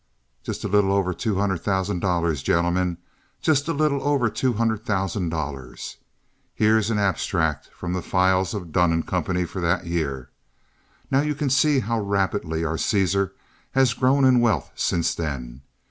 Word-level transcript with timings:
Just 0.41 0.63
a 0.63 0.67
little 0.67 0.91
over 0.91 1.13
two 1.13 1.35
hundred 1.35 1.57
thousand 1.57 1.99
dollars, 1.99 2.41
gentlemen—just 2.41 3.67
a 3.67 3.71
little 3.71 4.01
over 4.01 4.31
two 4.31 4.53
hundred 4.53 4.83
thousand 4.83 5.29
dollars. 5.29 5.97
Here 6.55 6.79
is 6.79 6.89
an 6.89 6.97
abstract 6.97 7.67
from 7.69 7.93
the 7.93 8.01
files 8.01 8.55
of 8.55 8.71
Dun 8.71 9.03
& 9.03 9.03
Company 9.03 9.45
for 9.45 9.61
that 9.61 9.85
year. 9.85 10.31
Now 11.11 11.21
you 11.21 11.35
can 11.35 11.51
see 11.51 11.81
how 11.81 11.99
rapidly 11.99 12.65
our 12.65 12.79
Caesar 12.79 13.33
has 13.73 13.93
grown 13.93 14.25
in 14.25 14.39
wealth 14.39 14.71
since 14.73 15.13
then. 15.13 15.61